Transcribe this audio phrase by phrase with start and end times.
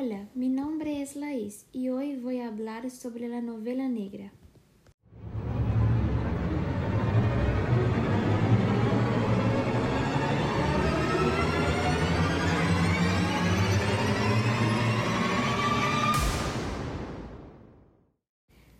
[0.00, 4.32] Hola, mi nombre es Laís y hoy voy a hablar sobre la novela negra.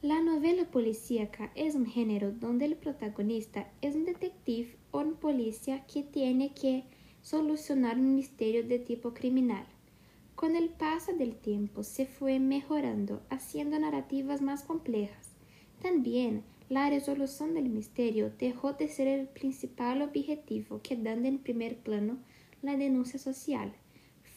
[0.00, 5.84] La novela policíaca es un género donde el protagonista es un detective o un policía
[5.84, 6.84] que tiene que
[7.20, 9.66] solucionar un misterio de tipo criminal.
[10.42, 15.30] Con el paso del tiempo se fue mejorando, haciendo narrativas más complejas.
[15.80, 22.18] También la resolución del misterio dejó de ser el principal objetivo, quedando en primer plano
[22.60, 23.72] la denuncia social.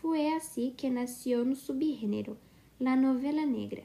[0.00, 2.38] Fue así que nació un subgénero,
[2.78, 3.82] la novela negra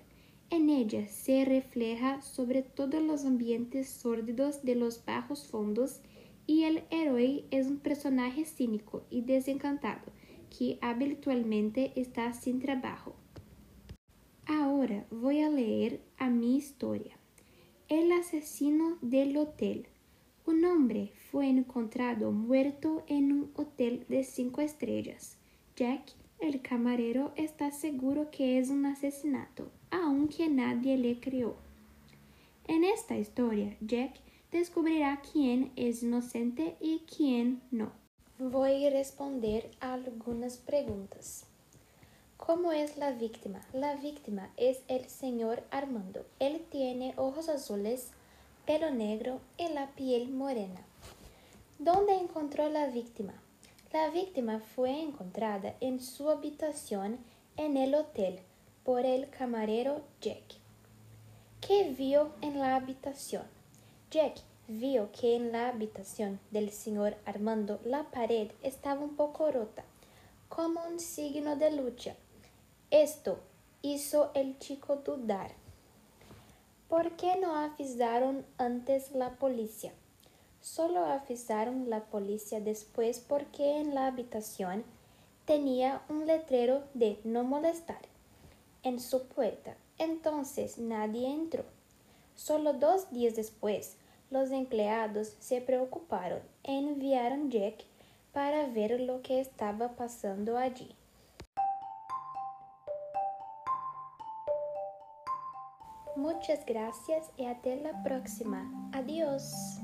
[0.51, 5.99] en ella se refleja sobre todo los ambientes sórdidos de los bajos fondos
[6.47, 10.13] y el héroe es un personaje cínico y desencantado
[10.49, 13.15] que habitualmente está sin trabajo.
[14.45, 17.17] Ahora voy a leer a mi historia.
[17.87, 19.87] El asesino del hotel.
[20.45, 25.37] Un hombre fue encontrado muerto en un hotel de cinco estrellas.
[25.75, 29.71] Jack, el camarero, está seguro que es un asesinato
[30.01, 31.55] aunque nadie le creó.
[32.67, 34.19] En esta historia, Jack
[34.51, 37.91] descubrirá quién es inocente y quién no.
[38.57, 41.43] Voy a responder algunas preguntas.
[42.37, 43.59] ¿Cómo es la víctima?
[43.73, 46.25] La víctima es el señor Armando.
[46.39, 48.11] Él tiene ojos azules,
[48.65, 50.79] pelo negro y la piel morena.
[51.79, 53.33] ¿Dónde encontró la víctima?
[53.91, 57.17] La víctima fue encontrada en su habitación
[57.57, 58.39] en el hotel
[58.85, 60.45] por el camarero Jack.
[61.59, 63.43] ¿Qué vio en la habitación?
[64.11, 64.35] Jack
[64.67, 69.83] vio que en la habitación del señor Armando la pared estaba un poco rota,
[70.49, 72.15] como un signo de lucha.
[72.89, 73.39] Esto
[73.81, 75.51] hizo el chico dudar.
[76.89, 79.91] ¿Por qué no avisaron antes la policía?
[80.61, 84.83] Solo avisaron la policía después porque en la habitación
[85.45, 88.01] tenía un letrero de no molestar
[88.81, 89.77] en su puerta.
[89.97, 91.65] Entonces nadie entró.
[92.35, 93.97] Solo dos días después,
[94.35, 97.85] los empleados se preocuparon e enviaron Jack
[98.33, 100.93] para ver lo que estaba pasando allí.
[106.17, 108.89] Muchas gracias y hasta la próxima.
[108.91, 109.79] Adiós.